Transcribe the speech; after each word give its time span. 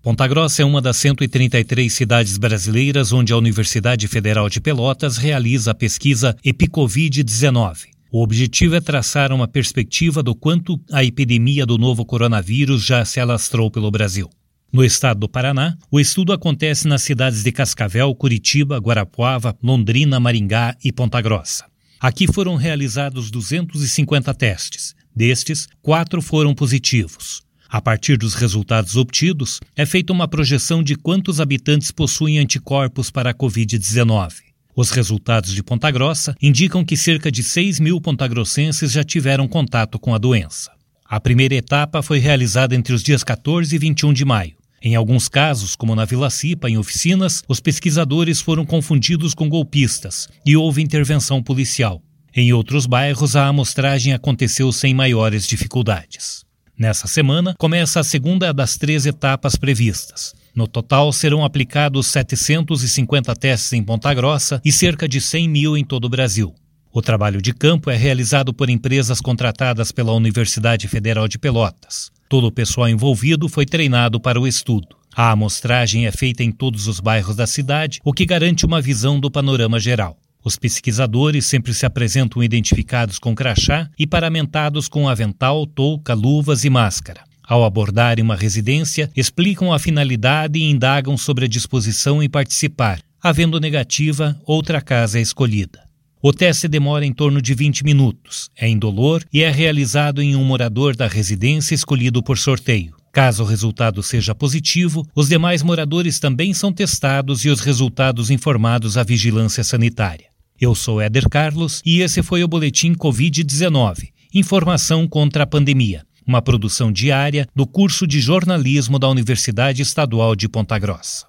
Ponta 0.00 0.28
Grossa 0.28 0.62
é 0.62 0.64
uma 0.64 0.80
das 0.80 0.96
133 0.98 1.92
cidades 1.92 2.38
brasileiras 2.38 3.12
onde 3.12 3.32
a 3.32 3.36
Universidade 3.36 4.06
Federal 4.06 4.48
de 4.48 4.60
Pelotas 4.60 5.16
realiza 5.16 5.72
a 5.72 5.74
pesquisa 5.74 6.36
EpiCovid-19. 6.44 7.88
O 8.10 8.22
objetivo 8.22 8.76
é 8.76 8.80
traçar 8.80 9.32
uma 9.32 9.48
perspectiva 9.48 10.22
do 10.22 10.36
quanto 10.36 10.80
a 10.92 11.02
epidemia 11.04 11.66
do 11.66 11.76
novo 11.76 12.06
coronavírus 12.06 12.84
já 12.84 13.04
se 13.04 13.18
alastrou 13.18 13.70
pelo 13.70 13.90
Brasil. 13.90 14.30
No 14.72 14.84
estado 14.84 15.20
do 15.20 15.28
Paraná, 15.28 15.76
o 15.90 15.98
estudo 15.98 16.32
acontece 16.32 16.86
nas 16.86 17.02
cidades 17.02 17.42
de 17.42 17.50
Cascavel, 17.50 18.14
Curitiba, 18.14 18.78
Guarapuava, 18.78 19.56
Londrina, 19.60 20.20
Maringá 20.20 20.76
e 20.82 20.92
Ponta 20.92 21.20
Grossa. 21.20 21.64
Aqui 21.98 22.32
foram 22.32 22.54
realizados 22.54 23.30
250 23.30 24.32
testes. 24.34 24.94
Destes, 25.14 25.66
quatro 25.82 26.22
foram 26.22 26.54
positivos. 26.54 27.47
A 27.70 27.82
partir 27.82 28.16
dos 28.16 28.32
resultados 28.32 28.96
obtidos, 28.96 29.60
é 29.76 29.84
feita 29.84 30.10
uma 30.10 30.26
projeção 30.26 30.82
de 30.82 30.96
quantos 30.96 31.38
habitantes 31.38 31.90
possuem 31.90 32.38
anticorpos 32.38 33.10
para 33.10 33.30
a 33.30 33.34
Covid-19. 33.34 34.36
Os 34.74 34.90
resultados 34.90 35.52
de 35.52 35.62
Ponta 35.62 35.90
Grossa 35.90 36.34
indicam 36.40 36.82
que 36.82 36.96
cerca 36.96 37.30
de 37.30 37.42
6 37.42 37.78
mil 37.78 38.00
pontagrossenses 38.00 38.90
já 38.90 39.04
tiveram 39.04 39.46
contato 39.46 39.98
com 39.98 40.14
a 40.14 40.18
doença. 40.18 40.70
A 41.04 41.20
primeira 41.20 41.56
etapa 41.56 42.00
foi 42.00 42.18
realizada 42.18 42.74
entre 42.74 42.94
os 42.94 43.02
dias 43.02 43.22
14 43.22 43.74
e 43.74 43.78
21 43.78 44.14
de 44.14 44.24
maio. 44.24 44.56
Em 44.80 44.94
alguns 44.94 45.28
casos, 45.28 45.76
como 45.76 45.94
na 45.94 46.06
Vila 46.06 46.30
Cipa, 46.30 46.70
em 46.70 46.78
oficinas, 46.78 47.42
os 47.46 47.60
pesquisadores 47.60 48.40
foram 48.40 48.64
confundidos 48.64 49.34
com 49.34 49.48
golpistas 49.48 50.26
e 50.46 50.56
houve 50.56 50.80
intervenção 50.80 51.42
policial. 51.42 52.00
Em 52.34 52.52
outros 52.52 52.86
bairros, 52.86 53.36
a 53.36 53.46
amostragem 53.46 54.14
aconteceu 54.14 54.72
sem 54.72 54.94
maiores 54.94 55.46
dificuldades. 55.46 56.47
Nessa 56.78 57.08
semana, 57.08 57.56
começa 57.58 57.98
a 57.98 58.04
segunda 58.04 58.52
das 58.54 58.76
três 58.76 59.04
etapas 59.04 59.56
previstas. 59.56 60.32
No 60.54 60.68
total, 60.68 61.12
serão 61.12 61.44
aplicados 61.44 62.06
750 62.06 63.34
testes 63.34 63.72
em 63.72 63.82
Ponta 63.82 64.14
Grossa 64.14 64.62
e 64.64 64.70
cerca 64.70 65.08
de 65.08 65.20
100 65.20 65.48
mil 65.48 65.76
em 65.76 65.84
todo 65.84 66.04
o 66.04 66.08
Brasil. 66.08 66.54
O 66.92 67.02
trabalho 67.02 67.42
de 67.42 67.52
campo 67.52 67.90
é 67.90 67.96
realizado 67.96 68.54
por 68.54 68.70
empresas 68.70 69.20
contratadas 69.20 69.90
pela 69.90 70.12
Universidade 70.12 70.86
Federal 70.86 71.26
de 71.26 71.36
Pelotas. 71.36 72.12
Todo 72.28 72.46
o 72.46 72.52
pessoal 72.52 72.88
envolvido 72.88 73.48
foi 73.48 73.66
treinado 73.66 74.20
para 74.20 74.40
o 74.40 74.46
estudo. 74.46 74.96
A 75.16 75.32
amostragem 75.32 76.06
é 76.06 76.12
feita 76.12 76.44
em 76.44 76.52
todos 76.52 76.86
os 76.86 77.00
bairros 77.00 77.34
da 77.34 77.46
cidade, 77.46 77.98
o 78.04 78.12
que 78.12 78.24
garante 78.24 78.64
uma 78.64 78.80
visão 78.80 79.18
do 79.18 79.28
panorama 79.28 79.80
geral. 79.80 80.16
Os 80.48 80.56
pesquisadores 80.56 81.44
sempre 81.44 81.74
se 81.74 81.84
apresentam 81.84 82.42
identificados 82.42 83.18
com 83.18 83.34
crachá 83.34 83.90
e 83.98 84.06
paramentados 84.06 84.88
com 84.88 85.06
avental, 85.06 85.66
touca, 85.66 86.14
luvas 86.14 86.64
e 86.64 86.70
máscara. 86.70 87.22
Ao 87.46 87.62
abordarem 87.66 88.24
uma 88.24 88.34
residência, 88.34 89.10
explicam 89.14 89.74
a 89.74 89.78
finalidade 89.78 90.58
e 90.58 90.62
indagam 90.62 91.18
sobre 91.18 91.44
a 91.44 91.48
disposição 91.48 92.22
em 92.22 92.30
participar. 92.30 92.98
Havendo 93.22 93.60
negativa, 93.60 94.40
outra 94.46 94.80
casa 94.80 95.18
é 95.18 95.20
escolhida. 95.20 95.82
O 96.22 96.32
teste 96.32 96.66
demora 96.66 97.04
em 97.04 97.12
torno 97.12 97.42
de 97.42 97.52
20 97.52 97.84
minutos, 97.84 98.48
é 98.56 98.66
indolor 98.66 99.22
e 99.30 99.42
é 99.42 99.50
realizado 99.50 100.22
em 100.22 100.34
um 100.34 100.44
morador 100.44 100.96
da 100.96 101.06
residência 101.06 101.74
escolhido 101.74 102.22
por 102.22 102.38
sorteio. 102.38 102.96
Caso 103.12 103.42
o 103.42 103.46
resultado 103.46 104.02
seja 104.02 104.34
positivo, 104.34 105.06
os 105.14 105.28
demais 105.28 105.62
moradores 105.62 106.18
também 106.18 106.54
são 106.54 106.72
testados 106.72 107.44
e 107.44 107.50
os 107.50 107.60
resultados 107.60 108.30
informados 108.30 108.96
à 108.96 109.02
vigilância 109.02 109.62
sanitária. 109.62 110.37
Eu 110.60 110.74
sou 110.74 111.00
Éder 111.00 111.28
Carlos 111.28 111.80
e 111.86 112.00
esse 112.00 112.22
foi 112.22 112.42
o 112.42 112.48
Boletim 112.48 112.92
Covid-19 112.92 114.08
Informação 114.34 115.08
contra 115.08 115.44
a 115.44 115.46
Pandemia, 115.46 116.04
uma 116.26 116.42
produção 116.42 116.92
diária 116.92 117.46
do 117.54 117.66
curso 117.66 118.06
de 118.06 118.20
jornalismo 118.20 118.98
da 118.98 119.08
Universidade 119.08 119.80
Estadual 119.80 120.36
de 120.36 120.48
Ponta 120.48 120.78
Grossa. 120.78 121.26